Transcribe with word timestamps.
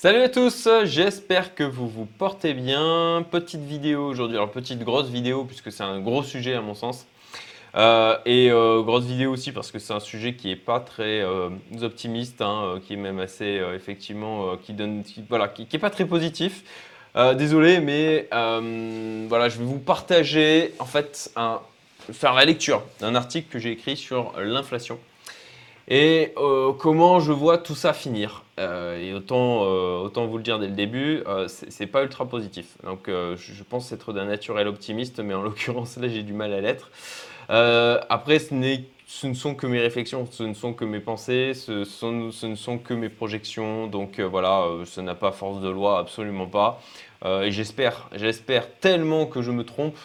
Salut 0.00 0.22
à 0.22 0.28
tous, 0.28 0.68
j'espère 0.84 1.56
que 1.56 1.64
vous 1.64 1.88
vous 1.88 2.04
portez 2.04 2.54
bien. 2.54 3.26
Petite 3.32 3.62
vidéo 3.62 4.06
aujourd'hui, 4.06 4.36
alors 4.36 4.52
petite 4.52 4.84
grosse 4.84 5.08
vidéo 5.08 5.42
puisque 5.42 5.72
c'est 5.72 5.82
un 5.82 5.98
gros 5.98 6.22
sujet 6.22 6.54
à 6.54 6.60
mon 6.60 6.74
sens. 6.74 7.04
Euh, 7.74 8.16
et 8.24 8.48
euh, 8.48 8.80
grosse 8.82 9.06
vidéo 9.06 9.32
aussi 9.32 9.50
parce 9.50 9.72
que 9.72 9.80
c'est 9.80 9.92
un 9.92 9.98
sujet 9.98 10.34
qui 10.34 10.52
est 10.52 10.56
pas 10.56 10.78
très 10.78 11.20
euh, 11.20 11.48
optimiste, 11.82 12.42
hein, 12.42 12.78
qui 12.86 12.92
est 12.92 12.96
même 12.96 13.18
assez 13.18 13.60
effectivement, 13.74 14.56
qui 14.58 14.72
donne, 14.72 15.02
voilà, 15.28 15.48
qui, 15.48 15.62
est 15.62 15.80
pas 15.80 15.90
très 15.90 16.04
positif. 16.04 16.62
désolé, 17.34 17.80
mais 17.80 18.28
voilà, 18.30 19.48
je 19.48 19.58
vais 19.58 19.64
vous 19.64 19.80
partager 19.80 20.74
en 20.78 20.86
fait 20.86 21.32
faire 22.12 22.34
la 22.34 22.44
lecture 22.44 22.84
d'un 23.00 23.16
article 23.16 23.48
que 23.50 23.58
j'ai 23.58 23.72
écrit 23.72 23.96
sur 23.96 24.32
l'inflation 24.38 25.00
et 25.88 26.34
comment 26.78 27.20
je 27.20 27.32
vois 27.32 27.58
tout 27.58 27.74
ça 27.74 27.92
finir? 27.92 28.44
et 28.58 29.14
autant, 29.14 29.62
autant 29.62 30.26
vous 30.26 30.36
le 30.36 30.42
dire 30.42 30.58
dès 30.58 30.66
le 30.66 30.74
début, 30.74 31.22
c'est 31.46 31.86
pas 31.86 32.02
ultra 32.02 32.26
positif. 32.26 32.76
Donc 32.84 33.08
je 33.08 33.62
pense 33.62 33.92
être 33.92 34.12
d'un 34.12 34.26
naturel 34.26 34.68
optimiste, 34.68 35.20
mais 35.20 35.34
en 35.34 35.42
l'occurrence 35.48 35.96
là 35.96 36.08
j'ai 36.08 36.22
du 36.22 36.32
mal 36.32 36.52
à 36.52 36.60
l'être. 36.60 36.90
Euh, 37.50 38.00
après, 38.08 38.38
ce, 38.38 38.54
ce, 39.06 39.26
ne 39.26 39.34
sont 39.34 39.54
que 39.54 39.66
mes 39.66 39.80
réflexions, 39.80 40.28
ce 40.30 40.42
ne 40.42 40.54
sont 40.54 40.74
que 40.74 40.84
mes 40.84 41.00
pensées, 41.00 41.54
ce, 41.54 41.84
ce 41.84 42.46
ne 42.46 42.54
sont 42.54 42.78
que 42.78 42.94
mes 42.94 43.08
projections. 43.08 43.86
Donc 43.86 44.18
euh, 44.18 44.24
voilà, 44.24 44.62
euh, 44.62 44.84
ça 44.84 45.02
n'a 45.02 45.14
pas 45.14 45.32
force 45.32 45.60
de 45.60 45.68
loi, 45.68 45.98
absolument 45.98 46.46
pas. 46.46 46.80
et 47.24 47.50
j'espère, 47.50 48.08
j'espère 48.14 48.70
tellement 48.78 49.26
que 49.26 49.42
je 49.42 49.50
me 49.50 49.64
trompe. 49.64 49.98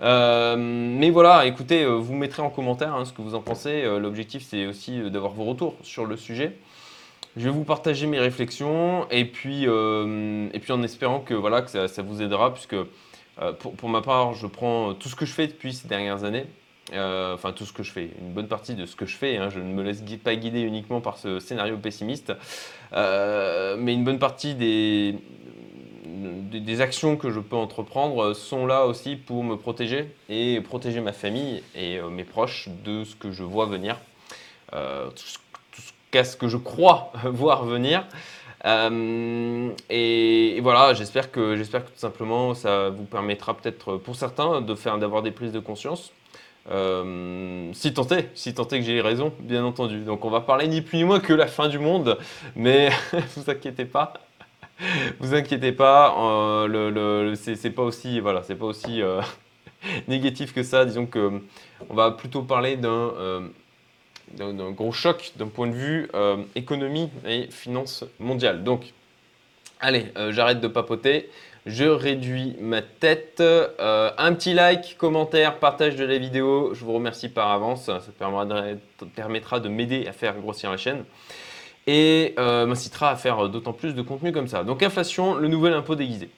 Mais 0.00 1.10
voilà, 1.10 1.46
écoutez, 1.46 1.84
vous 1.84 2.14
mettrez 2.14 2.42
en 2.42 2.50
commentaire 2.50 2.94
hein, 2.94 3.04
ce 3.04 3.12
que 3.12 3.22
vous 3.22 3.34
en 3.34 3.40
pensez. 3.40 3.82
L'objectif, 3.98 4.46
c'est 4.48 4.66
aussi 4.66 5.10
d'avoir 5.10 5.32
vos 5.32 5.44
retours 5.44 5.74
sur 5.82 6.06
le 6.06 6.16
sujet. 6.16 6.56
Je 7.36 7.44
vais 7.44 7.50
vous 7.50 7.64
partager 7.64 8.06
mes 8.06 8.18
réflexions 8.18 9.06
et 9.10 9.24
puis, 9.24 9.64
et 9.64 10.58
puis 10.60 10.72
en 10.72 10.82
espérant 10.82 11.20
que, 11.20 11.34
voilà, 11.34 11.62
que 11.62 11.86
ça, 11.86 12.02
vous 12.02 12.22
aidera, 12.22 12.52
puisque 12.52 12.76
pour, 13.58 13.88
ma 13.88 14.02
part, 14.02 14.34
je 14.34 14.46
prends 14.46 14.94
tout 14.94 15.08
ce 15.08 15.16
que 15.16 15.26
je 15.26 15.32
fais 15.32 15.46
depuis 15.46 15.74
ces 15.74 15.88
dernières 15.88 16.24
années 16.24 16.46
euh, 16.94 17.34
enfin 17.34 17.52
tout 17.52 17.66
ce 17.66 17.72
que 17.74 17.82
je 17.82 17.92
fais, 17.92 18.08
une 18.18 18.32
bonne 18.32 18.48
partie 18.48 18.74
de 18.74 18.86
ce 18.86 18.96
que 18.96 19.04
je 19.04 19.14
fais, 19.14 19.36
hein, 19.36 19.50
je 19.50 19.58
ne 19.58 19.74
me 19.74 19.82
laisse 19.82 20.02
pas 20.24 20.34
guider 20.36 20.62
uniquement 20.62 21.02
par 21.02 21.18
ce 21.18 21.38
scénario 21.38 21.76
pessimiste, 21.76 22.32
euh, 22.94 23.76
mais 23.78 23.92
une 23.92 24.04
bonne 24.04 24.18
partie 24.18 24.54
des, 24.54 25.16
des, 26.08 26.80
actions 26.80 27.16
que 27.16 27.30
je 27.30 27.40
peux 27.40 27.56
entreprendre 27.56 28.34
sont 28.34 28.66
là 28.66 28.86
aussi 28.86 29.16
pour 29.16 29.44
me 29.44 29.56
protéger 29.56 30.14
et 30.28 30.60
protéger 30.60 31.00
ma 31.00 31.12
famille 31.12 31.62
et 31.74 31.98
euh, 31.98 32.08
mes 32.08 32.24
proches 32.24 32.68
de 32.84 33.04
ce 33.04 33.14
que 33.14 33.30
je 33.32 33.42
vois 33.42 33.66
venir, 33.66 33.96
tout 34.70 35.24
ce, 36.12 36.36
que 36.36 36.48
je 36.48 36.56
crois 36.56 37.12
voir 37.24 37.64
venir. 37.64 38.04
et, 38.64 40.60
voilà, 40.62 40.94
j'espère 40.94 41.30
que, 41.30 41.56
j'espère 41.56 41.84
que 41.84 41.90
tout 41.90 41.98
simplement 41.98 42.54
ça 42.54 42.88
vous 42.90 43.04
permettra 43.04 43.54
peut-être 43.54 43.96
pour 43.96 44.16
certains 44.16 44.60
de 44.60 44.74
faire 44.74 44.98
d'avoir 44.98 45.22
des 45.22 45.30
prises 45.30 45.52
de 45.52 45.60
conscience, 45.60 46.12
euh, 46.70 47.70
si 47.72 47.88
est, 47.88 48.30
si 48.34 48.50
est 48.50 48.68
que 48.68 48.80
j'ai 48.82 49.00
raison, 49.00 49.32
bien 49.40 49.64
entendu. 49.64 50.00
Donc 50.00 50.24
on 50.24 50.30
va 50.30 50.40
parler 50.40 50.68
ni 50.68 50.82
plus 50.82 50.98
ni 50.98 51.04
moins 51.04 51.20
que 51.20 51.32
la 51.32 51.46
fin 51.46 51.68
du 51.68 51.78
monde, 51.78 52.18
mais 52.56 52.90
vous 53.36 53.50
inquiétez 53.50 53.84
pas, 53.84 54.14
vous 55.20 55.34
inquiétez 55.34 55.72
pas, 55.72 56.14
euh, 56.18 57.34
c'est 57.34 57.70
pas 57.70 57.82
aussi, 57.82 58.20
voilà, 58.20 58.42
c'est 58.42 58.54
pas 58.54 58.66
aussi 58.66 59.02
euh, 59.02 59.20
négatif 60.08 60.54
que 60.54 60.62
ça. 60.62 60.84
Disons 60.84 61.06
que 61.06 61.40
on 61.88 61.94
va 61.94 62.10
plutôt 62.10 62.42
parler 62.42 62.76
d'un 62.76 63.12
d'un 64.36 64.70
gros 64.72 64.92
choc 64.92 65.32
d'un 65.36 65.48
point 65.48 65.68
de 65.68 65.72
vue 65.72 66.10
économie 66.54 67.10
et 67.26 67.48
finance 67.50 68.04
mondiale. 68.18 68.62
Donc, 68.62 68.92
allez, 69.80 70.12
j'arrête 70.30 70.60
de 70.60 70.68
papoter 70.68 71.30
je 71.68 71.84
réduis 71.84 72.56
ma 72.60 72.82
tête. 72.82 73.40
Euh, 73.40 74.10
un 74.16 74.32
petit 74.32 74.54
like, 74.54 74.96
commentaire, 74.96 75.58
partage 75.58 75.96
de 75.96 76.04
la 76.04 76.18
vidéo. 76.18 76.72
Je 76.74 76.84
vous 76.84 76.94
remercie 76.94 77.28
par 77.28 77.50
avance. 77.50 77.86
Ça 77.86 78.00
permettra 79.14 79.60
de 79.60 79.68
m'aider 79.68 80.06
à 80.06 80.12
faire 80.12 80.36
grossir 80.38 80.70
la 80.70 80.76
chaîne 80.76 81.04
et 81.88 82.34
euh, 82.38 82.66
m'incitera 82.66 83.10
à 83.10 83.16
faire 83.16 83.48
d'autant 83.48 83.72
plus 83.72 83.94
de 83.94 84.02
contenu 84.02 84.30
comme 84.30 84.46
ça. 84.46 84.62
Donc 84.62 84.82
inflation, 84.82 85.34
le 85.34 85.48
nouvel 85.48 85.72
impôt 85.72 85.94
déguisé. 85.94 86.28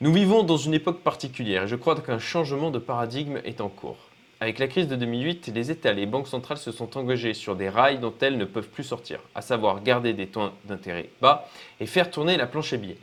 Nous 0.00 0.12
vivons 0.12 0.42
dans 0.42 0.56
une 0.56 0.74
époque 0.74 0.98
particulière 0.98 1.62
et 1.62 1.68
je 1.68 1.76
crois 1.76 1.94
qu'un 1.94 2.18
changement 2.18 2.72
de 2.72 2.80
paradigme 2.80 3.38
est 3.44 3.60
en 3.60 3.68
cours. 3.68 3.98
Avec 4.40 4.58
la 4.58 4.66
crise 4.66 4.88
de 4.88 4.96
2008, 4.96 5.52
les 5.54 5.70
États 5.70 5.92
et 5.92 5.94
les 5.94 6.06
banques 6.06 6.26
centrales 6.26 6.58
se 6.58 6.72
sont 6.72 6.98
engagés 6.98 7.34
sur 7.34 7.54
des 7.54 7.68
rails 7.68 8.00
dont 8.00 8.12
elles 8.20 8.36
ne 8.36 8.44
peuvent 8.44 8.68
plus 8.68 8.82
sortir, 8.82 9.20
à 9.36 9.42
savoir 9.42 9.80
garder 9.80 10.12
des 10.12 10.26
taux 10.26 10.50
d'intérêt 10.64 11.10
bas 11.20 11.48
et 11.78 11.86
faire 11.86 12.10
tourner 12.10 12.36
la 12.36 12.48
planche 12.48 12.72
à 12.72 12.78
billets. 12.78 12.98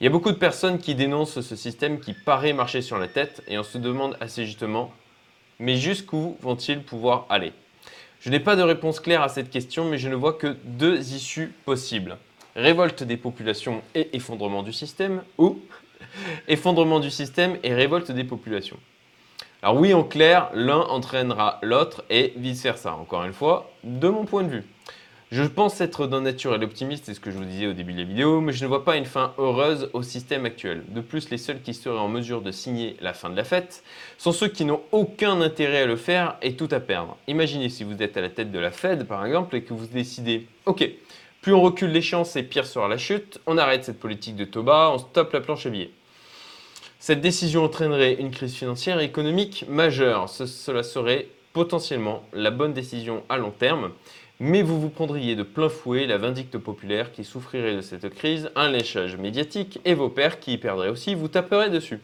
Il 0.00 0.04
y 0.04 0.06
a 0.06 0.10
beaucoup 0.10 0.32
de 0.32 0.36
personnes 0.36 0.76
qui 0.76 0.94
dénoncent 0.94 1.40
ce 1.40 1.56
système 1.56 1.98
qui 1.98 2.12
paraît 2.12 2.52
marcher 2.52 2.82
sur 2.82 2.98
la 2.98 3.08
tête 3.08 3.42
et 3.48 3.58
on 3.58 3.62
se 3.62 3.78
demande 3.78 4.18
assez 4.20 4.44
justement, 4.44 4.92
mais 5.58 5.76
jusqu'où 5.76 6.36
vont-ils 6.42 6.82
pouvoir 6.82 7.24
aller? 7.30 7.54
Je 8.24 8.30
n'ai 8.30 8.40
pas 8.40 8.56
de 8.56 8.62
réponse 8.62 9.00
claire 9.00 9.20
à 9.20 9.28
cette 9.28 9.50
question, 9.50 9.84
mais 9.84 9.98
je 9.98 10.08
ne 10.08 10.14
vois 10.14 10.32
que 10.32 10.56
deux 10.64 11.12
issues 11.12 11.52
possibles. 11.66 12.16
Révolte 12.56 13.02
des 13.02 13.18
populations 13.18 13.82
et 13.94 14.16
effondrement 14.16 14.62
du 14.62 14.72
système, 14.72 15.22
ou 15.36 15.58
effondrement 16.48 17.00
du 17.00 17.10
système 17.10 17.58
et 17.62 17.74
révolte 17.74 18.12
des 18.12 18.24
populations. 18.24 18.78
Alors 19.62 19.76
oui, 19.76 19.92
en 19.92 20.04
clair, 20.04 20.48
l'un 20.54 20.80
entraînera 20.80 21.58
l'autre 21.60 22.02
et 22.08 22.32
vice-versa, 22.38 22.94
encore 22.94 23.24
une 23.24 23.34
fois, 23.34 23.70
de 23.84 24.08
mon 24.08 24.24
point 24.24 24.42
de 24.42 24.48
vue. 24.48 24.64
Je 25.34 25.42
pense 25.42 25.80
être 25.80 26.06
d'un 26.06 26.20
naturel 26.20 26.62
optimiste, 26.62 27.06
c'est 27.06 27.14
ce 27.14 27.18
que 27.18 27.32
je 27.32 27.36
vous 27.36 27.44
disais 27.44 27.66
au 27.66 27.72
début 27.72 27.92
de 27.92 27.98
la 27.98 28.04
vidéo, 28.04 28.40
mais 28.40 28.52
je 28.52 28.62
ne 28.62 28.68
vois 28.68 28.84
pas 28.84 28.96
une 28.96 29.04
fin 29.04 29.34
heureuse 29.36 29.90
au 29.92 30.00
système 30.00 30.46
actuel. 30.46 30.84
De 30.90 31.00
plus, 31.00 31.28
les 31.30 31.38
seuls 31.38 31.60
qui 31.60 31.74
seraient 31.74 31.98
en 31.98 32.06
mesure 32.06 32.40
de 32.40 32.52
signer 32.52 32.96
la 33.00 33.14
fin 33.14 33.30
de 33.30 33.36
la 33.36 33.42
fête 33.42 33.82
sont 34.16 34.30
ceux 34.30 34.46
qui 34.46 34.64
n'ont 34.64 34.82
aucun 34.92 35.40
intérêt 35.40 35.82
à 35.82 35.86
le 35.86 35.96
faire 35.96 36.36
et 36.40 36.54
tout 36.54 36.68
à 36.70 36.78
perdre. 36.78 37.16
Imaginez 37.26 37.68
si 37.68 37.82
vous 37.82 38.00
êtes 38.00 38.16
à 38.16 38.20
la 38.20 38.28
tête 38.28 38.52
de 38.52 38.58
la 38.60 38.70
Fed, 38.70 39.08
par 39.08 39.26
exemple, 39.26 39.56
et 39.56 39.64
que 39.64 39.74
vous 39.74 39.88
décidez 39.88 40.46
«Ok, 40.66 40.88
plus 41.40 41.52
on 41.52 41.62
recule 41.62 41.90
l'échéance 41.90 42.36
et 42.36 42.44
pire 42.44 42.64
sera 42.64 42.86
la 42.86 42.96
chute, 42.96 43.40
on 43.46 43.58
arrête 43.58 43.82
cette 43.82 43.98
politique 43.98 44.36
de 44.36 44.44
Toba, 44.44 44.92
on 44.94 44.98
stoppe 44.98 45.32
la 45.32 45.40
planche 45.40 45.66
à 45.66 45.70
billets.» 45.70 45.90
Cette 47.00 47.20
décision 47.20 47.64
entraînerait 47.64 48.14
une 48.20 48.30
crise 48.30 48.54
financière 48.54 49.00
et 49.00 49.04
économique 49.06 49.64
majeure. 49.68 50.28
cela 50.28 50.84
serait 50.84 51.26
potentiellement 51.52 52.22
la 52.32 52.50
bonne 52.50 52.72
décision 52.72 53.24
à 53.28 53.36
long 53.36 53.52
terme 53.52 53.90
mais 54.44 54.60
vous 54.60 54.78
vous 54.78 54.90
prendriez 54.90 55.36
de 55.36 55.42
plein 55.42 55.70
fouet 55.70 56.06
la 56.06 56.18
vindicte 56.18 56.58
populaire 56.58 57.12
qui 57.12 57.24
souffrirait 57.24 57.76
de 57.76 57.80
cette 57.80 58.10
crise, 58.10 58.50
un 58.56 58.70
léchage 58.70 59.16
médiatique, 59.16 59.80
et 59.86 59.94
vos 59.94 60.10
pères 60.10 60.38
qui 60.38 60.52
y 60.52 60.58
perdraient 60.58 60.90
aussi 60.90 61.14
vous 61.14 61.28
taperaient 61.28 61.70
dessus. 61.70 62.00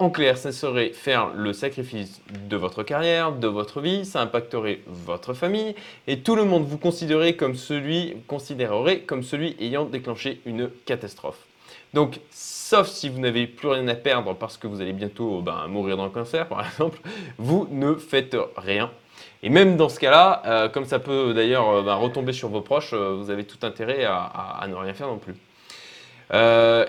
En 0.00 0.10
clair, 0.10 0.36
ça 0.36 0.50
serait 0.50 0.90
faire 0.90 1.30
le 1.32 1.52
sacrifice 1.52 2.22
de 2.48 2.56
votre 2.56 2.82
carrière, 2.82 3.30
de 3.30 3.46
votre 3.46 3.80
vie, 3.80 4.04
ça 4.04 4.20
impacterait 4.20 4.80
votre 4.88 5.32
famille, 5.32 5.76
et 6.08 6.18
tout 6.18 6.34
le 6.34 6.44
monde 6.44 6.64
vous 6.64 6.76
considérerait 6.76 7.36
comme 7.36 7.54
celui, 7.54 8.16
ayant 9.60 9.84
déclenché 9.84 10.40
une 10.46 10.70
catastrophe. 10.86 11.46
Donc, 11.94 12.18
sauf 12.32 12.88
si 12.88 13.08
vous 13.08 13.20
n'avez 13.20 13.46
plus 13.46 13.68
rien 13.68 13.86
à 13.86 13.94
perdre 13.94 14.34
parce 14.34 14.56
que 14.56 14.66
vous 14.66 14.80
allez 14.80 14.92
bientôt 14.92 15.40
ben, 15.40 15.68
mourir 15.68 15.96
d'un 15.98 16.08
cancer, 16.08 16.48
par 16.48 16.66
exemple, 16.66 16.98
vous 17.38 17.68
ne 17.70 17.94
faites 17.94 18.36
rien 18.56 18.90
et 19.42 19.48
même 19.48 19.76
dans 19.76 19.88
ce 19.88 19.98
cas-là, 19.98 20.42
euh, 20.46 20.68
comme 20.68 20.84
ça 20.84 20.98
peut 20.98 21.32
d'ailleurs 21.34 21.68
euh, 21.70 21.82
bah, 21.82 21.94
retomber 21.94 22.32
sur 22.32 22.48
vos 22.48 22.60
proches, 22.60 22.92
euh, 22.92 23.16
vous 23.18 23.30
avez 23.30 23.44
tout 23.44 23.58
intérêt 23.62 24.04
à, 24.04 24.64
ne 24.68 24.74
rien 24.74 24.92
faire 24.92 25.06
non 25.06 25.18
plus. 25.18 25.34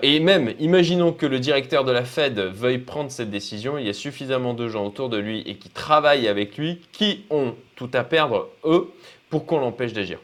et 0.02 0.20
même, 0.20 0.54
imaginons 0.60 1.12
que 1.12 1.26
le 1.26 1.40
directeur 1.40 1.84
de 1.84 1.92
la 1.92 2.04
Fed 2.04 2.38
veuille 2.38 2.78
prendre 2.78 3.10
cette 3.10 3.30
décision, 3.30 3.78
il 3.78 3.86
y 3.86 3.88
a 3.88 3.94
suffisamment 3.94 4.54
de 4.54 4.68
gens 4.68 4.86
autour 4.86 5.08
de 5.08 5.16
lui 5.16 5.40
et 5.46 5.56
qui 5.56 5.70
travaillent 5.70 6.28
avec 6.28 6.58
lui 6.58 6.80
qui 6.92 7.24
ont 7.30 7.54
tout 7.74 7.90
à 7.94 8.04
perdre, 8.04 8.48
eux, 8.64 8.92
pour 9.30 9.46
qu'on 9.46 9.58
l'empêche 9.58 9.94
d'agir. 9.94 10.18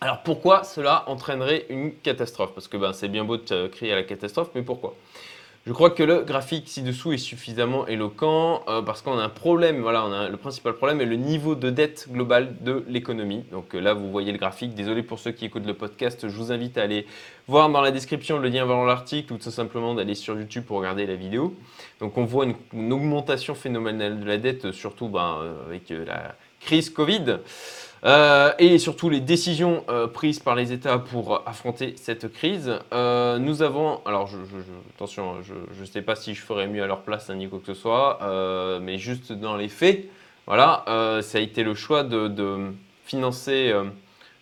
Alors 0.00 0.22
pourquoi 0.22 0.64
cela 0.64 1.04
entraînerait 1.06 1.64
une 1.70 1.94
catastrophe? 1.94 2.52
Parce 2.54 2.68
que 2.68 2.76
ben, 2.76 2.92
c'est 2.92 3.08
bien 3.08 3.24
beau 3.24 3.38
de 3.38 3.68
crier 3.68 3.92
à 3.92 3.96
la 3.96 4.02
catastrophe, 4.02 4.50
mais 4.54 4.62
pourquoi? 4.62 4.94
Je 5.66 5.72
crois 5.72 5.90
que 5.90 6.04
le 6.04 6.22
graphique 6.22 6.68
ci-dessous 6.68 7.12
est 7.12 7.18
suffisamment 7.18 7.88
éloquent 7.88 8.62
euh, 8.68 8.82
parce 8.82 9.02
qu'on 9.02 9.18
a 9.18 9.24
un 9.24 9.28
problème, 9.28 9.80
voilà, 9.80 10.06
on 10.06 10.12
a, 10.12 10.28
le 10.28 10.36
principal 10.36 10.74
problème 10.74 11.00
est 11.00 11.06
le 11.06 11.16
niveau 11.16 11.56
de 11.56 11.70
dette 11.70 12.06
globale 12.08 12.54
de 12.60 12.84
l'économie. 12.86 13.42
Donc 13.50 13.74
euh, 13.74 13.80
là, 13.80 13.92
vous 13.92 14.08
voyez 14.12 14.30
le 14.30 14.38
graphique. 14.38 14.76
Désolé 14.76 15.02
pour 15.02 15.18
ceux 15.18 15.32
qui 15.32 15.44
écoutent 15.44 15.66
le 15.66 15.74
podcast, 15.74 16.28
je 16.28 16.36
vous 16.36 16.52
invite 16.52 16.78
à 16.78 16.82
aller 16.82 17.04
voir 17.48 17.68
dans 17.68 17.80
la 17.80 17.90
description 17.90 18.38
le 18.38 18.48
lien 18.48 18.64
vers 18.64 18.84
l'article 18.84 19.32
ou 19.32 19.38
tout 19.38 19.50
simplement 19.50 19.92
d'aller 19.94 20.14
sur 20.14 20.38
YouTube 20.38 20.62
pour 20.62 20.78
regarder 20.78 21.04
la 21.04 21.16
vidéo. 21.16 21.56
Donc 21.98 22.16
on 22.16 22.24
voit 22.24 22.46
une, 22.72 22.92
augmentation 22.92 23.56
phénoménale 23.56 24.20
de 24.20 24.24
la 24.24 24.38
dette, 24.38 24.70
surtout 24.70 25.08
ben, 25.08 25.38
euh, 25.42 25.66
avec 25.66 25.90
la 25.90 26.36
crise 26.60 26.90
Covid. 26.90 27.38
Euh, 28.06 28.52
et 28.60 28.78
surtout 28.78 29.10
les 29.10 29.20
décisions 29.20 29.82
euh, 29.88 30.06
prises 30.06 30.38
par 30.38 30.54
les 30.54 30.72
États 30.72 30.98
pour 30.98 31.42
affronter 31.44 31.94
cette 31.96 32.32
crise. 32.32 32.78
Euh, 32.92 33.38
nous 33.38 33.62
avons, 33.62 34.00
alors 34.06 34.30
attention, 34.94 35.42
je 35.42 35.80
ne 35.80 35.86
sais 35.86 36.02
pas 36.02 36.14
si 36.14 36.32
je 36.34 36.40
ferais 36.40 36.68
mieux 36.68 36.84
à 36.84 36.86
leur 36.86 37.02
place 37.02 37.28
ni 37.30 37.48
quoi 37.48 37.58
que 37.58 37.66
ce 37.66 37.74
soit, 37.74 38.20
mais 38.80 38.98
juste 38.98 39.32
dans 39.32 39.56
les 39.56 39.68
faits, 39.68 40.04
voilà, 40.46 40.84
ça 41.22 41.38
a 41.38 41.40
été 41.40 41.64
le 41.64 41.74
choix 41.74 42.04
de, 42.04 42.70
financer 43.04 43.72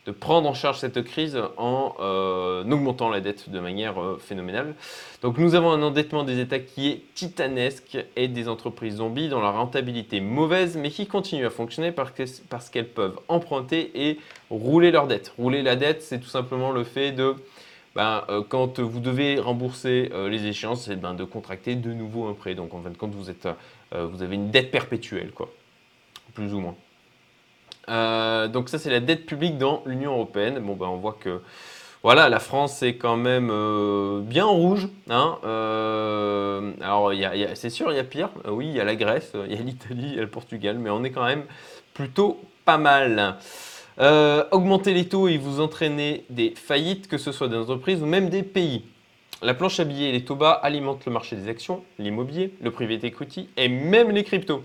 de 0.07 0.13
prendre 0.13 0.49
en 0.49 0.55
charge 0.55 0.79
cette 0.79 1.03
crise 1.03 1.39
en 1.57 1.95
euh, 2.01 2.63
augmentant 2.65 3.09
la 3.09 3.21
dette 3.21 3.49
de 3.49 3.59
manière 3.59 4.01
euh, 4.01 4.19
phénoménale. 4.21 4.75
Donc 5.23 5.39
nous 5.39 5.55
avons 5.55 5.71
un 5.71 5.83
endettement 5.83 6.25
des 6.25 6.41
États 6.41 6.59
qui 6.59 6.89
est 6.89 7.03
titanesque 7.15 7.99
et 8.17 8.29
des 8.29 8.49
entreprises 8.49 8.97
zombies 8.97 9.29
dont 9.29 9.41
la 9.41 9.51
rentabilité 9.51 10.21
mauvaise 10.21 10.77
mais 10.77 10.91
qui 10.91 11.07
continuent 11.07 11.47
à 11.47 11.51
fonctionner 11.51 11.93
parce 11.93 12.71
qu'elles 12.71 12.89
peuvent 12.89 13.19
emprunter 13.29 13.91
et 13.95 14.19
rouler 14.51 14.91
leur 14.91 15.07
dette. 15.07 15.33
Rouler 15.39 15.63
la 15.63 15.77
dette, 15.77 16.03
c'est 16.03 16.21
tout 16.21 16.29
simplement 16.29 16.71
le 16.71 16.85
fait 16.85 17.13
de 17.13 17.35
ben, 17.95 18.25
euh, 18.29 18.43
quand 18.47 18.81
vous 18.81 19.01
devez 19.01 19.39
rembourser 19.39 20.11
les 20.29 20.47
échéances, 20.47 20.85
c'est 20.85 20.97
ben, 20.97 21.15
de 21.15 21.25
contracter 21.25 21.77
de 21.77 21.93
nouveau 21.93 22.27
un 22.27 22.35
prêt. 22.35 22.55
Donc 22.55 22.75
en 22.75 22.83
fin 22.83 22.91
de 22.91 22.97
compte, 22.97 23.15
vous, 23.15 23.31
êtes, 23.31 23.49
vous 23.93 24.23
avez 24.23 24.35
une 24.35 24.51
dette 24.51 24.71
perpétuelle, 24.71 25.31
quoi, 25.31 25.49
plus 26.35 26.53
ou 26.53 26.61
moins. 26.61 26.75
Euh, 27.89 28.49
donc 28.49 28.69
ça, 28.69 28.79
c'est 28.79 28.91
la 28.91 29.01
dette 29.01 29.27
publique 29.27 29.59
dans 29.59 29.83
l'Union 29.87 30.13
européenne. 30.13 30.59
Bon, 30.61 30.75
ben, 30.75 30.87
on 30.87 30.97
voit 30.97 31.17
que 31.19 31.41
voilà, 32.03 32.29
la 32.29 32.39
France 32.39 32.83
est 32.83 32.97
quand 32.97 33.17
même 33.17 33.51
euh, 33.51 34.21
bien 34.21 34.47
en 34.47 34.55
rouge. 34.55 34.89
Hein. 35.09 35.39
Euh, 35.45 36.73
alors, 36.81 37.13
c'est 37.55 37.71
sûr, 37.71 37.93
il 37.93 37.97
y 37.97 38.01
a 38.01 38.05
pire. 38.05 38.31
oui, 38.49 38.67
il 38.69 38.75
y 38.75 38.81
a 38.81 38.85
la 38.85 38.95
Grèce, 38.95 39.33
il 39.47 39.55
y 39.55 39.59
a 39.59 39.63
l'Italie, 39.63 40.09
il 40.09 40.15
y 40.15 40.19
a 40.19 40.23
le 40.23 40.29
Portugal, 40.29 40.79
mais 40.79 40.91
on 40.91 41.03
est 41.05 41.11
quand 41.11 41.25
même 41.25 41.45
plutôt 41.95 42.41
pas 42.65 42.79
mal. 42.79 43.37
augmenter 44.51 44.93
les 44.93 45.09
taux 45.09 45.29
et 45.29 45.39
vous 45.39 45.61
entraîner 45.61 46.25
des 46.31 46.55
faillites, 46.55 47.09
que 47.09 47.19
ce 47.19 47.33
soit 47.33 47.49
des 47.49 47.57
entreprises 47.57 48.03
ou 48.03 48.07
même 48.07 48.29
des 48.29 48.43
pays. 48.43 48.85
La 49.43 49.53
planche 49.53 49.79
à 49.79 49.85
billets 49.85 50.09
et 50.09 50.13
les 50.13 50.25
taux 50.25 50.37
bas 50.37 50.53
alimentent 50.53 51.05
le 51.05 51.13
marché 51.13 51.37
des 51.37 51.49
actions, 51.49 51.83
l'immobilier, 51.99 52.55
le 52.63 52.71
private 52.71 53.05
equity 53.05 53.49
et 53.57 53.69
même 53.69 54.11
les 54.11 54.25
cryptos. 54.25 54.65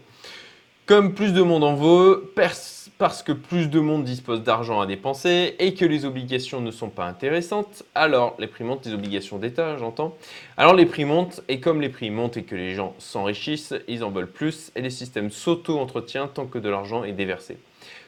Comme 0.89 1.13
plus 1.13 1.33
de 1.33 1.43
monde 1.43 1.63
en 1.63 1.75
veut, 1.75 2.33
parce 2.33 3.21
que 3.21 3.31
plus 3.31 3.69
de 3.69 3.79
monde 3.79 4.03
dispose 4.03 4.41
d'argent 4.41 4.81
à 4.81 4.87
dépenser 4.87 5.55
et 5.59 5.75
que 5.75 5.85
les 5.85 6.03
obligations 6.03 6.61
ne 6.61 6.71
sont 6.71 6.89
pas 6.89 7.05
intéressantes, 7.05 7.83
alors 7.93 8.35
les 8.39 8.47
prix 8.47 8.63
montent, 8.63 8.87
les 8.87 8.95
obligations 8.95 9.37
d'État, 9.37 9.77
j'entends. 9.77 10.17
Alors 10.57 10.73
les 10.73 10.87
prix 10.87 11.05
montent 11.05 11.43
et 11.47 11.59
comme 11.59 11.79
les 11.79 11.89
prix 11.89 12.09
montent 12.09 12.37
et 12.37 12.43
que 12.43 12.55
les 12.55 12.73
gens 12.73 12.95
s'enrichissent, 12.97 13.75
ils 13.87 14.03
en 14.03 14.09
veulent 14.09 14.31
plus 14.31 14.71
et 14.75 14.81
les 14.81 14.89
systèmes 14.89 15.29
s'auto-entretiennent 15.29 16.29
tant 16.33 16.47
que 16.47 16.57
de 16.57 16.69
l'argent 16.69 17.03
est 17.03 17.11
déversé. 17.11 17.59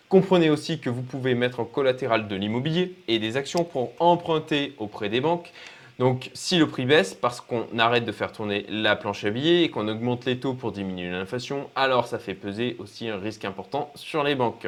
Comprenez 0.10 0.50
aussi 0.50 0.80
que 0.80 0.90
vous 0.90 1.04
pouvez 1.04 1.36
mettre 1.36 1.60
en 1.60 1.66
collatéral 1.66 2.28
de 2.28 2.36
l'immobilier 2.36 2.96
et 3.08 3.20
des 3.20 3.38
actions 3.38 3.64
pour 3.64 3.92
emprunter 4.00 4.74
auprès 4.80 5.10
des 5.10 5.22
banques 5.22 5.54
donc 6.02 6.32
si 6.34 6.58
le 6.58 6.66
prix 6.66 6.86
baisse 6.86 7.14
parce 7.14 7.42
qu'on 7.42 7.68
arrête 7.78 8.06
de 8.06 8.12
faire 8.12 8.32
tourner 8.32 8.66
la 8.70 8.96
planche 8.96 9.24
à 9.24 9.30
billets 9.30 9.62
et 9.62 9.70
qu'on 9.70 9.88
augmente 9.88 10.26
les 10.26 10.40
taux 10.40 10.56
pour 10.56 10.72
diminuer 10.72 11.12
l'inflation, 11.12 11.70
alors 11.76 12.08
ça 12.08 12.18
fait 12.18 12.34
peser 12.34 12.76
aussi 12.80 13.08
un 13.08 13.20
risque 13.20 13.46
important 13.46 13.92
sur 13.94 14.24
les 14.24 14.34
banques. 14.34 14.68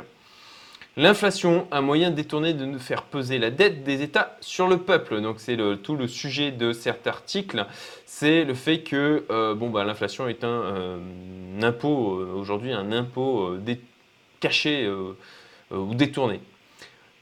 L'inflation, 0.95 1.65
un 1.71 1.81
moyen 1.81 2.11
détourné 2.11 2.53
de 2.53 2.77
faire 2.77 3.01
peser 3.01 3.39
la 3.39 3.49
dette 3.49 3.83
des 3.83 4.03
États 4.03 4.37
sur 4.41 4.67
le 4.67 4.77
peuple. 4.77 5.21
Donc 5.21 5.39
c'est 5.39 5.57
tout 5.81 5.95
le 5.95 6.07
sujet 6.07 6.51
de 6.51 6.71
cet 6.71 7.07
article, 7.07 7.65
c'est 8.05 8.43
le 8.43 8.53
fait 8.53 8.81
que 8.81 9.25
euh, 9.31 9.55
bon, 9.55 9.71
bah, 9.71 9.83
l'inflation 9.85 10.27
est 10.27 10.43
un, 10.43 10.47
euh, 10.47 10.97
impôt, 11.63 12.19
euh, 12.19 12.31
aujourd'hui 12.35 12.73
un 12.73 12.91
impôt 12.91 13.57
caché 14.39 14.87
ou 15.71 15.95
détourné. 15.95 16.41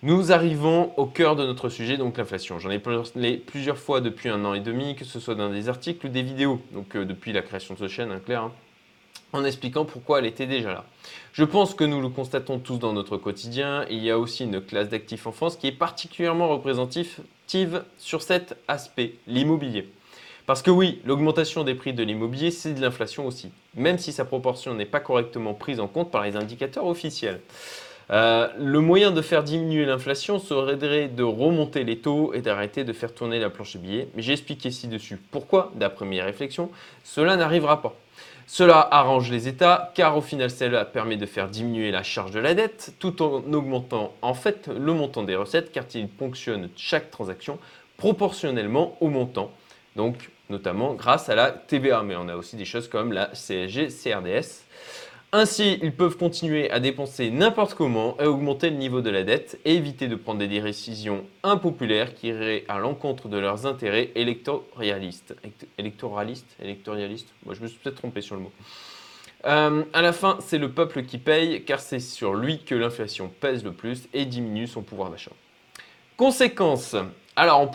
Nous 0.03 0.31
arrivons 0.31 0.93
au 0.97 1.05
cœur 1.05 1.35
de 1.35 1.45
notre 1.45 1.69
sujet, 1.69 1.95
donc 1.95 2.17
l'inflation. 2.17 2.57
J'en 2.57 2.71
ai 2.71 2.79
parlé 2.79 3.37
plusieurs 3.37 3.77
fois 3.77 4.01
depuis 4.01 4.29
un 4.29 4.43
an 4.45 4.55
et 4.55 4.59
demi, 4.59 4.95
que 4.95 5.05
ce 5.05 5.19
soit 5.19 5.35
dans 5.35 5.51
des 5.51 5.69
articles 5.69 6.07
ou 6.07 6.09
des 6.09 6.23
vidéos, 6.23 6.59
donc 6.71 6.95
euh, 6.95 7.05
depuis 7.05 7.31
la 7.33 7.43
création 7.43 7.75
de 7.75 7.79
ce 7.81 7.87
chaîne, 7.87 8.11
hein, 8.11 8.19
clair, 8.25 8.41
hein, 8.41 8.51
en 9.31 9.45
expliquant 9.45 9.85
pourquoi 9.85 10.17
elle 10.17 10.25
était 10.25 10.47
déjà 10.47 10.73
là. 10.73 10.85
Je 11.33 11.43
pense 11.43 11.75
que 11.75 11.83
nous 11.83 12.01
le 12.01 12.09
constatons 12.09 12.57
tous 12.57 12.79
dans 12.79 12.93
notre 12.93 13.17
quotidien. 13.17 13.85
Il 13.91 14.03
y 14.03 14.09
a 14.09 14.17
aussi 14.17 14.45
une 14.45 14.59
classe 14.59 14.89
d'actifs 14.89 15.27
en 15.27 15.31
France 15.31 15.55
qui 15.55 15.67
est 15.67 15.71
particulièrement 15.71 16.49
représentative 16.49 17.83
sur 17.99 18.23
cet 18.23 18.57
aspect, 18.67 19.13
l'immobilier. 19.27 19.87
Parce 20.47 20.63
que 20.63 20.71
oui, 20.71 20.99
l'augmentation 21.05 21.63
des 21.63 21.75
prix 21.75 21.93
de 21.93 22.01
l'immobilier, 22.01 22.49
c'est 22.49 22.73
de 22.73 22.81
l'inflation 22.81 23.27
aussi, 23.27 23.51
même 23.75 23.99
si 23.99 24.11
sa 24.11 24.25
proportion 24.25 24.73
n'est 24.73 24.85
pas 24.85 24.99
correctement 24.99 25.53
prise 25.53 25.79
en 25.79 25.87
compte 25.87 26.09
par 26.09 26.23
les 26.23 26.35
indicateurs 26.35 26.87
officiels. 26.87 27.39
Euh, 28.11 28.49
le 28.57 28.79
moyen 28.81 29.11
de 29.11 29.21
faire 29.21 29.43
diminuer 29.43 29.85
l'inflation 29.85 30.37
serait 30.37 30.75
de 30.75 31.23
remonter 31.23 31.83
les 31.85 31.99
taux 31.99 32.33
et 32.33 32.41
d'arrêter 32.41 32.83
de 32.83 32.91
faire 32.91 33.13
tourner 33.13 33.39
la 33.39 33.49
planche 33.49 33.73
de 33.73 33.79
billets. 33.79 34.07
Mais 34.15 34.21
j'ai 34.21 34.33
expliqué 34.33 34.69
ci-dessus 34.69 35.17
pourquoi, 35.31 35.71
d'après 35.75 36.05
mes 36.05 36.21
réflexions, 36.21 36.69
cela 37.03 37.37
n'arrivera 37.37 37.81
pas. 37.81 37.95
Cela 38.47 38.85
arrange 38.91 39.31
les 39.31 39.47
États 39.47 39.93
car 39.95 40.17
au 40.17 40.21
final 40.21 40.51
cela 40.51 40.83
permet 40.83 41.15
de 41.15 41.25
faire 41.25 41.47
diminuer 41.47 41.89
la 41.89 42.03
charge 42.03 42.31
de 42.31 42.39
la 42.39 42.53
dette 42.53 42.93
tout 42.99 43.21
en 43.21 43.41
augmentant 43.53 44.13
en 44.21 44.33
fait 44.33 44.67
le 44.67 44.93
montant 44.93 45.23
des 45.23 45.37
recettes 45.37 45.71
car 45.71 45.85
il 45.95 46.09
ponctionne 46.09 46.67
chaque 46.75 47.11
transaction 47.11 47.59
proportionnellement 47.95 48.97
au 48.99 49.07
montant. 49.07 49.51
Donc 49.95 50.31
notamment 50.49 50.93
grâce 50.93 51.29
à 51.29 51.35
la 51.35 51.51
TVA. 51.51 52.03
Mais 52.03 52.15
on 52.15 52.27
a 52.27 52.35
aussi 52.35 52.57
des 52.57 52.65
choses 52.65 52.87
comme 52.87 53.13
la 53.13 53.27
CSG, 53.27 53.87
CRDS. 53.87 54.65
Ainsi, 55.33 55.79
ils 55.81 55.93
peuvent 55.93 56.17
continuer 56.17 56.69
à 56.71 56.81
dépenser 56.81 57.31
n'importe 57.31 57.73
comment 57.73 58.17
et 58.19 58.25
augmenter 58.25 58.69
le 58.69 58.75
niveau 58.75 58.99
de 58.99 59.09
la 59.09 59.23
dette 59.23 59.61
et 59.63 59.75
éviter 59.75 60.09
de 60.09 60.15
prendre 60.15 60.39
des 60.39 60.49
décisions 60.49 61.23
impopulaires 61.43 62.13
qui 62.15 62.27
iraient 62.27 62.65
à 62.67 62.79
l'encontre 62.79 63.29
de 63.29 63.37
leurs 63.37 63.65
intérêts 63.65 64.11
électoralistes. 64.15 65.33
Électoralistes? 65.77 66.53
Électoralistes? 66.61 67.33
Moi, 67.45 67.55
je 67.55 67.61
me 67.61 67.67
suis 67.67 67.79
peut-être 67.79 67.95
trompé 67.95 68.19
sur 68.19 68.35
le 68.35 68.41
mot. 68.41 68.51
Euh, 69.45 69.85
à 69.93 70.01
la 70.01 70.11
fin, 70.11 70.37
c'est 70.41 70.57
le 70.57 70.69
peuple 70.69 71.03
qui 71.03 71.17
paye 71.17 71.63
car 71.63 71.79
c'est 71.79 71.99
sur 71.99 72.33
lui 72.33 72.59
que 72.59 72.75
l'inflation 72.75 73.31
pèse 73.39 73.63
le 73.63 73.71
plus 73.71 74.09
et 74.13 74.25
diminue 74.25 74.67
son 74.67 74.81
pouvoir 74.81 75.11
d'achat. 75.11 75.31
Conséquence 76.17 76.97
alors 77.37 77.61
on, 77.61 77.71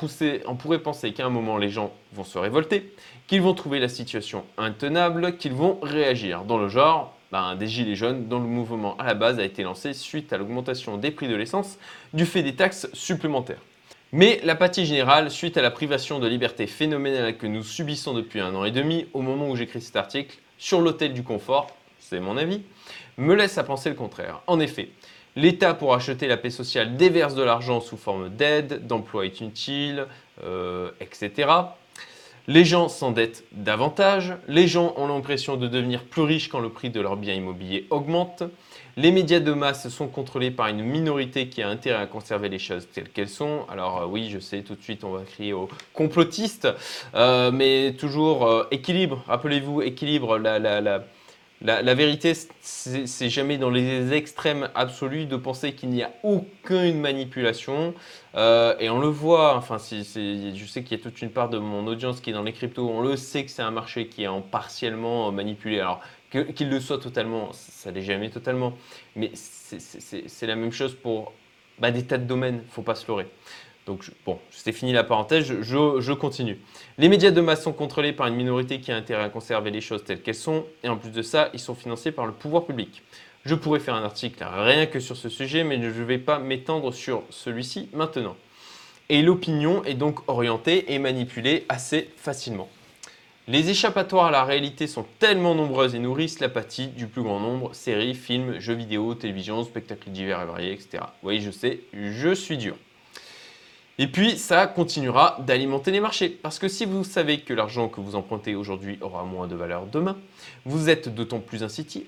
on 0.47 0.55
pourrait 0.55 0.81
penser 0.81 1.14
qu'à 1.14 1.25
un 1.25 1.31
moment 1.31 1.56
les 1.56 1.70
gens 1.70 1.91
vont 2.12 2.25
se 2.25 2.38
révolter, 2.38 2.93
qu'ils 3.26 3.41
vont 3.41 3.55
trouver 3.55 3.79
la 3.79 3.88
situation 3.88 4.44
intenable, 4.58 5.38
qu'ils 5.38 5.55
vont 5.55 5.79
réagir. 5.82 6.44
Dans 6.44 6.58
le 6.58 6.69
genre, 6.69 7.15
ben, 7.32 7.56
des 7.56 7.67
Gilets 7.67 7.96
jaunes 7.96 8.28
dont 8.28 8.38
le 8.38 8.46
mouvement 8.46 8.96
à 8.99 9.05
la 9.05 9.14
base 9.14 9.38
a 9.38 9.44
été 9.44 9.62
lancé 9.62 9.93
suite 9.93 10.32
à 10.32 10.38
l'augmentation 10.38 10.96
des 10.96 11.11
prix 11.11 11.28
de 11.28 11.34
l'essence 11.34 11.78
du 12.14 12.26
fait 12.26 12.43
des 12.43 12.55
taxes 12.55 12.88
supplémentaires. 12.93 13.61
Mais 14.12 14.40
l'apathie 14.44 14.87
générale, 14.87 15.31
suite 15.31 15.56
à 15.56 15.62
la 15.62 15.70
privation 15.70 16.20
de 16.20 16.28
liberté 16.28 16.67
phénoménale 16.67 17.37
que 17.37 17.46
nous 17.46 17.62
subissons 17.62 18.14
depuis 18.14 18.40
un 18.40 18.55
an 18.55 18.64
et 18.64 18.70
demi, 18.70 19.06
au 19.12 19.20
moment 19.20 19.49
où 19.49 19.56
j'écris 19.56 19.82
cet 19.82 19.96
article, 19.96 20.38
sur 20.58 20.81
l'hôtel 20.81 21.12
du 21.12 21.23
confort, 21.23 21.69
c'est 21.99 22.20
mon 22.20 22.37
avis, 22.37 22.62
me 23.19 23.34
laisse 23.34 23.58
à 23.58 23.64
penser 23.64 23.88
le 23.88 23.96
contraire. 23.96 24.40
En 24.46 24.61
effet, 24.61 24.90
l'État 25.34 25.75
pour 25.75 25.94
acheter 25.94 26.29
la 26.29 26.37
paix 26.37 26.50
sociale 26.50 26.96
déverse 26.96 27.34
de 27.34 27.43
l'argent 27.43 27.81
sous 27.81 27.96
forme 27.96 28.29
d'aide, 28.29 28.87
d'emplois 28.87 29.26
inutiles, 29.26 30.06
euh, 30.44 30.90
etc. 31.00 31.50
Les 32.48 32.65
gens 32.65 32.88
s'endettent 32.88 33.43
davantage, 33.50 34.34
les 34.46 34.69
gens 34.69 34.94
ont 34.96 35.08
l'impression 35.08 35.56
de 35.56 35.67
devenir 35.67 36.05
plus 36.05 36.22
riches 36.22 36.48
quand 36.48 36.60
le 36.60 36.69
prix 36.69 36.91
de 36.91 37.00
leurs 37.00 37.17
biens 37.17 37.34
immobiliers 37.34 37.88
augmente, 37.91 38.44
les 38.96 39.10
médias 39.10 39.41
de 39.41 39.53
masse 39.53 39.88
sont 39.88 40.06
contrôlés 40.06 40.53
par 40.53 40.69
une 40.69 40.82
minorité 40.82 41.48
qui 41.48 41.60
a 41.60 41.69
intérêt 41.69 42.00
à 42.00 42.06
conserver 42.06 42.48
les 42.48 42.60
choses 42.60 42.86
telles 42.93 43.10
qu'elles 43.10 43.29
sont. 43.29 43.67
Alors 43.69 44.03
euh, 44.03 44.06
oui, 44.06 44.31
je 44.31 44.38
sais, 44.38 44.62
tout 44.62 44.76
de 44.76 44.82
suite 44.82 45.03
on 45.03 45.10
va 45.10 45.22
crier 45.24 45.53
aux 45.53 45.69
complotistes, 45.93 46.69
euh, 47.17 47.50
mais 47.50 47.94
toujours 47.98 48.46
euh, 48.46 48.65
équilibre, 48.70 49.24
rappelez-vous, 49.26 49.82
équilibre, 49.82 50.38
la, 50.38 50.60
la, 50.60 50.81
la 50.81 51.05
la, 51.63 51.94
vérité, 51.94 52.34
c'est 52.60 53.31
jamais 53.31 53.56
dans 53.56 53.70
les 53.70 54.13
extrêmes 54.13 54.69
absolus 54.75 55.25
de 55.25 55.36
penser 55.36 55.72
qu'il 55.72 55.89
n'y 55.89 56.03
a 56.03 56.10
aucune 56.22 57.01
manipulation. 57.01 57.94
Euh, 58.34 58.77
et 58.79 58.91
on 58.91 59.01
le 59.01 59.08
voit, 59.08 59.56
enfin, 59.56 59.79
je 59.79 60.03
sais 60.03 60.82
qu'il 60.82 60.98
y 60.98 61.01
a 61.01 61.03
toute 61.03 61.22
une 61.22 61.31
part 61.31 61.48
de 61.48 61.58
mon 61.58 61.86
audience 61.86 62.20
qui 62.20 62.31
est 62.31 62.32
dans 62.34 62.43
les 62.43 62.53
cryptos, 62.53 62.86
on 62.89 63.01
le 63.01 63.17
sait 63.17 63.44
que 63.44 63.51
c'est 63.51 63.63
un 63.63 63.70
marché 63.70 64.08
qui 64.08 64.25
est 64.25 64.29
en 64.29 64.43
partiellement 64.43 65.32
manipulé. 65.32 65.81
Alors, 65.81 66.01
qu'il 66.31 66.69
le 66.69 66.81
soit 66.81 66.98
totalement, 66.98 67.51
ça 67.53 67.91
l'est 67.91 68.03
jamais 68.03 68.29
totalement. 68.29 68.75
Mais 69.15 69.31
c'est 69.34 70.46
la 70.46 70.56
même 70.56 70.72
chose 70.72 70.94
pour 70.94 71.32
bah, 71.79 71.91
des 71.91 72.05
tas 72.05 72.19
de 72.19 72.25
domaines, 72.25 72.60
il 72.63 72.67
ne 72.67 72.70
faut 72.70 72.82
pas 72.82 72.94
se 72.94 73.06
leurrer. 73.06 73.27
Donc, 73.86 74.10
bon, 74.24 74.40
c'était 74.50 74.72
fini 74.72 74.93
la 74.93 75.05
parenthèse, 75.05 75.46
je, 75.62 76.12
continue. 76.12 76.58
Les 76.98 77.08
médias 77.08 77.31
de 77.31 77.40
masse 77.40 77.62
sont 77.62 77.72
contrôlés 77.72 78.12
par 78.12 78.26
une 78.26 78.34
minorité 78.34 78.81
qui 78.81 78.90
a 78.90 78.96
intérêt 78.96 79.22
à 79.22 79.28
conserver 79.28 79.70
les 79.70 79.81
choses 79.81 80.02
telles 80.02 80.22
qu'elles 80.22 80.34
sont, 80.34 80.66
et 80.82 80.88
en 80.88 80.96
plus 80.96 81.10
de 81.10 81.22
ça, 81.22 81.50
ils 81.55 81.60
sont 81.60 81.76
financés 81.76 82.10
par 82.10 82.26
le 82.26 82.32
pouvoir 82.32 82.64
public. 82.64 83.02
Je 83.44 83.55
pourrais 83.55 83.78
faire 83.78 83.94
un 83.94 84.02
article 84.02 84.44
rien 84.44 84.86
que 84.86 84.98
sur 84.98 85.16
ce 85.16 85.28
sujet, 85.28 85.62
mais 85.62 85.81
je 85.81 85.86
ne 85.86 86.05
vais 86.05 86.19
pas 86.19 86.40
m'étendre 86.40 86.93
sur 86.93 87.22
celui-ci 87.31 87.88
maintenant. 87.93 88.36
Et 89.08 89.22
l'opinion 89.22 89.84
est 89.84 89.94
donc 89.94 90.28
orientée 90.28 90.93
et 90.93 90.98
manipulée 90.98 91.64
assez 91.69 92.10
facilement. 92.16 92.69
Les 93.46 93.70
échappatoires 93.70 94.26
à 94.26 94.31
la 94.32 94.43
réalité 94.43 94.88
sont 94.88 95.06
tellement 95.20 95.55
nombreuses 95.55 95.94
et 95.94 96.00
nourrissent 96.00 96.40
l'apathie 96.40 96.88
du 96.88 97.06
plus 97.06 97.22
grand 97.22 97.38
nombre, 97.38 97.72
séries, 97.72 98.14
films, 98.14 98.58
jeux 98.58 98.74
vidéo, 98.74 99.14
télévision, 99.14 99.62
spectacles 99.62 100.10
divers 100.10 100.43
et 100.43 100.46
variés, 100.46 100.72
etc. 100.72 101.05
Oui, 101.22 101.40
je 101.40 101.52
sais, 101.52 101.78
je 101.93 102.34
suis 102.34 102.56
dur. 102.56 102.74
Et 103.98 104.08
puis, 104.08 104.36
ça 104.36 104.67
continuera 104.67 105.38
d'alimenter 105.46 105.91
les 105.91 106.00
marchés. 106.00 106.29
Parce 106.29 106.58
que 106.58 106.69
si 106.69 106.84
vous 106.84 107.03
savez 107.03 107.41
que 107.41 107.55
l'argent 107.55 107.88
que 107.88 108.00
vous 108.00 108.15
empruntez 108.15 108.55
aujourd'hui 108.55 108.98
aura 109.00 109.24
moins 109.24 109.46
de 109.46 109.55
valeur 109.55 109.86
demain, 109.86 110.17
vous 110.67 110.91
êtes 110.91 111.15
d'autant 111.15 111.41
plus 111.41 111.62
incité, 111.62 112.06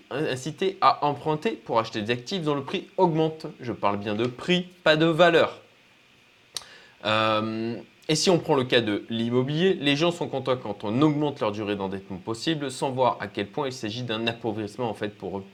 à 0.83 1.07
emprunter 1.07 1.53
pour 1.53 1.79
acheter 1.79 2.03
des 2.03 2.13
actifs 2.13 2.43
dont 2.43 2.55
le 2.55 2.63
prix 2.63 2.89
augmente. 2.99 3.47
Je 3.61 3.73
parle 3.73 3.97
bien 3.97 4.15
de 4.15 4.27
prix, 4.27 4.67
pas 4.85 4.97
de 4.97 5.07
valeur. 5.07 5.61
Euh, 7.07 7.77
et 8.09 8.15
si 8.15 8.29
on 8.29 8.39
prend 8.39 8.55
le 8.55 8.65
cas 8.65 8.81
de 8.81 9.05
l'immobilier, 9.09 9.75
les 9.75 9.97
gens 9.97 10.11
sont 10.11 10.29
contents 10.29 10.57
quand 10.57 10.85
on 10.85 11.01
augmente 11.01 11.41
leur 11.41 11.53
durée 11.53 11.77
d'endettement 11.77 12.19
possible 12.19 12.71
sans 12.71 12.91
voir 12.91 13.17
à 13.21 13.29
quel 13.29 13.47
point 13.47 13.67
il 13.67 13.73
s'agit 13.73 14.03
d'un 14.03 14.27
appauvrissement 14.27 14.91
en 14.91 14.95
fait 14.95 15.17
pour 15.17 15.39
eux. 15.39 15.45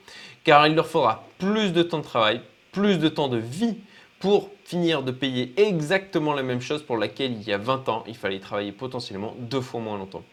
Car 0.43 0.67
il 0.67 0.75
leur 0.75 0.87
faudra 0.87 1.25
plus 1.37 1.71
de 1.71 1.83
temps 1.83 1.99
de 1.99 2.03
travail, 2.03 2.41
plus 2.71 2.97
de 2.97 3.09
temps 3.09 3.27
de 3.27 3.37
vie 3.37 3.75
pour 4.25 4.49
finir 4.63 5.03
de 5.03 5.11
payer 5.11 5.53
exactement 5.55 6.33
la 6.33 6.41
même 6.41 6.59
chose 6.59 6.81
pour 6.81 6.97
laquelle 6.97 7.33
il 7.33 7.43
y 7.43 7.53
a 7.53 7.59
20 7.59 7.89
ans, 7.89 8.03
il 8.07 8.15
fallait 8.15 8.39
travailler 8.39 8.71
potentiellement 8.71 9.35
deux 9.37 9.61
fois 9.61 9.79
moins 9.81 9.99
longtemps. 9.99 10.23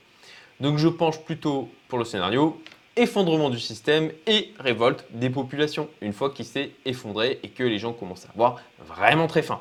Donc 0.61 0.79
je 0.79 0.89
penche 0.89 1.21
plutôt 1.21 1.69
pour 1.89 1.99
le 1.99 2.07
scénario 2.07 2.59
effondrement 2.97 3.51
du 3.51 3.61
système 3.61 4.11
et 4.27 4.55
révolte 4.59 5.05
des 5.11 5.29
populations 5.29 5.91
une 6.01 6.15
fois 6.15 6.31
qu'il 6.31 6.47
s'est 6.47 6.71
effondré 6.87 7.39
et 7.43 7.51
que 7.51 7.65
les 7.65 7.79
gens 7.79 7.93
commencent 7.93 8.25
à 8.25 8.31
avoir 8.31 8.63
vraiment 8.83 9.27
très 9.27 9.43
faim. 9.43 9.61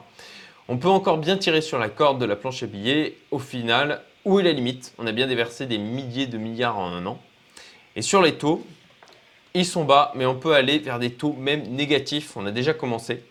On 0.70 0.78
peut 0.78 0.88
encore 0.88 1.18
bien 1.18 1.36
tirer 1.36 1.60
sur 1.60 1.78
la 1.78 1.90
corde 1.90 2.22
de 2.22 2.26
la 2.26 2.38
planche 2.38 2.64
à 2.64 2.68
billets. 2.68 3.18
Au 3.32 3.40
final, 3.40 4.02
où 4.24 4.40
est 4.40 4.44
la 4.44 4.54
limite? 4.54 4.94
On 4.98 5.08
a 5.08 5.12
bien 5.12 5.28
déversé 5.28 5.66
des 5.66 5.78
milliers 5.78 6.28
de 6.28 6.38
milliards 6.38 6.80
en 6.80 6.88
un 6.88 7.06
an. 7.06 7.20
Et 7.98 8.02
sur 8.02 8.22
les 8.22 8.36
taux, 8.36 8.66
ils 9.54 9.66
sont 9.66 9.84
bas, 9.84 10.14
mais 10.16 10.26
on 10.26 10.36
peut 10.36 10.54
aller 10.54 10.80
vers 10.80 11.00
des 11.00 11.12
taux 11.12 11.34
même 11.34 11.64
négatifs. 11.64 12.38
On 12.38 12.46
a 12.46 12.52
déjà 12.52 12.74
commencé. 12.74 13.26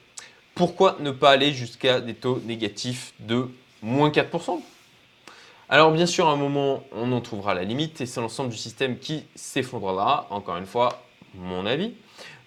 Pourquoi 0.61 0.99
ne 1.01 1.11
pas 1.11 1.31
aller 1.31 1.55
jusqu'à 1.55 2.03
des 2.03 2.13
taux 2.13 2.39
négatifs 2.45 3.15
de 3.19 3.49
moins 3.81 4.11
4% 4.11 4.61
alors 5.71 5.93
bien 5.93 6.05
sûr, 6.05 6.29
à 6.29 6.33
un 6.33 6.37
moment, 6.37 6.83
on 6.91 7.13
en 7.13 7.21
trouvera 7.21 7.55
la 7.55 7.63
limite 7.63 8.01
et 8.01 8.07
c'est 8.07 8.21
l'ensemble 8.21 8.51
du 8.51 8.57
système 8.57 8.99
qui 8.99 9.25
s'effondrera. 9.37 10.27
Encore 10.31 10.57
une 10.57 10.67
fois, 10.67 11.01
mon 11.37 11.65
avis. 11.65 11.95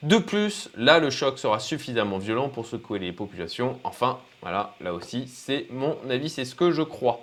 De 0.02 0.18
plus, 0.18 0.70
là, 0.76 1.00
le 1.00 1.10
choc 1.10 1.40
sera 1.40 1.62
suffisamment 1.62 2.18
violent 2.18 2.50
pour 2.50 2.66
secouer 2.66 3.00
les 3.00 3.14
populations. 3.14 3.80
Enfin, 3.86 4.20
voilà, 4.42 4.76
là 4.82 4.94
aussi, 4.94 5.30
c'est 5.30 5.68
mon 5.72 5.98
avis, 6.10 6.30
c'est 6.30 6.44
ce 6.44 6.54
que 6.54 6.72
je 6.72 6.82
crois. 6.82 7.22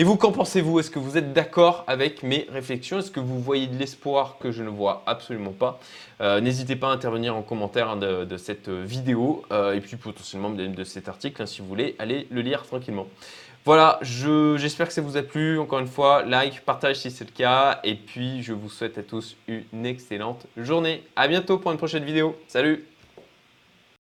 Et 0.00 0.04
vous, 0.04 0.14
qu'en 0.14 0.30
pensez-vous? 0.30 0.78
Est-ce 0.78 0.92
que 0.92 1.00
vous 1.00 1.18
êtes 1.18 1.32
d'accord 1.32 1.82
avec 1.88 2.22
mes 2.22 2.46
réflexions? 2.52 3.00
Est-ce 3.00 3.10
que 3.10 3.18
vous 3.18 3.40
voyez 3.40 3.66
de 3.66 3.76
l'espoir 3.76 4.36
que 4.38 4.52
je 4.52 4.62
ne 4.62 4.68
vois 4.68 5.02
absolument 5.06 5.50
pas? 5.50 5.80
Euh, 6.20 6.40
N'hésitez 6.40 6.76
pas 6.76 6.90
à 6.90 6.92
intervenir 6.92 7.34
en 7.34 7.42
commentaire 7.42 7.96
de, 7.96 8.36
cette 8.36 8.68
vidéo 8.68 9.42
euh, 9.50 9.74
et 9.74 9.80
puis 9.80 9.96
potentiellement 9.96 10.50
de, 10.50 10.84
cet 10.84 11.08
article 11.08 11.42
hein, 11.42 11.46
si 11.46 11.62
vous 11.62 11.66
voulez 11.66 11.96
aller 11.98 12.28
le 12.30 12.42
lire 12.42 12.62
tranquillement. 12.62 13.08
Voilà, 13.64 13.98
j'espère 14.02 14.86
que 14.86 14.92
ça 14.92 15.02
vous 15.02 15.16
a 15.16 15.22
plu. 15.22 15.58
Encore 15.58 15.80
une 15.80 15.88
fois, 15.88 16.22
like, 16.22 16.60
partage 16.60 16.94
si 16.94 17.10
c'est 17.10 17.24
le 17.24 17.32
cas. 17.32 17.80
Et 17.82 17.96
puis, 17.96 18.40
je 18.44 18.52
vous 18.52 18.70
souhaite 18.70 18.98
à 18.98 19.02
tous 19.02 19.36
une 19.48 19.84
excellente 19.84 20.46
journée. 20.56 21.02
À 21.16 21.26
bientôt 21.26 21.58
pour 21.58 21.72
une 21.72 21.76
prochaine 21.76 22.04
vidéo. 22.04 22.36
Salut 22.46 22.84